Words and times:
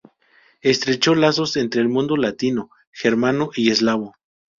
Estrechó 0.61 1.13
lazos 1.13 1.55
entre 1.57 1.79
el 1.79 1.87
mundo 1.87 2.17
latino, 2.17 2.71
germano 2.91 3.51
y 3.55 3.69
eslavo. 3.69 4.15